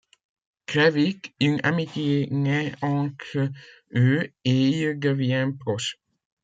Très 0.65 0.89
vite, 0.89 1.31
une 1.39 1.59
amitié 1.63 2.27
naît 2.31 2.73
entre 2.81 3.51
eux 3.93 4.33
et 4.43 4.67
ils 4.69 4.97
deviennent 4.99 5.59
proches. 5.59 5.99